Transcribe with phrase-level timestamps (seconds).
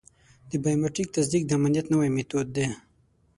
[0.49, 2.67] د بایومټریک تصدیق د امنیت نوی میتود دی.